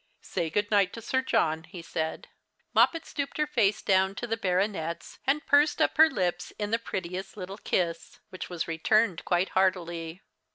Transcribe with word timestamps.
"Say 0.23 0.49
good 0.49 0.71
night 0.71 0.93
to 0.93 1.01
Sir 1.03 1.21
John," 1.21 1.63
he 1.63 1.83
said. 1.83 2.27
Moj)pet 2.75 3.05
stooped 3.05 3.37
her 3.37 3.45
face 3.45 3.83
down 3.83 4.15
to 4.15 4.25
the 4.25 4.35
baronet's, 4.35 5.19
and 5.27 5.45
pursed 5.45 5.79
up 5.79 5.95
her 5.97 6.05
red 6.05 6.13
lips 6.13 6.51
in 6.57 6.71
the 6.71 6.79
prettiest 6.79 7.37
little 7.37 7.59
kiss, 7.59 8.19
which 8.29 8.49
was 8.49 8.67
returned 8.67 9.23
quite 9.25 9.49
heartily. 9.49 10.23